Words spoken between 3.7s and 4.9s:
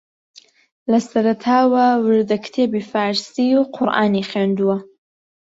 قورئانی خوێندووە